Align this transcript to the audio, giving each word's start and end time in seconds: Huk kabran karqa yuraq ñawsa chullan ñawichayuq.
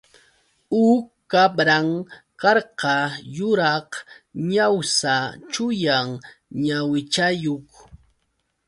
Huk 0.73 1.05
kabran 1.31 1.89
karqa 2.41 2.95
yuraq 3.37 3.89
ñawsa 4.51 5.13
chullan 5.51 6.09
ñawichayuq. 6.63 7.67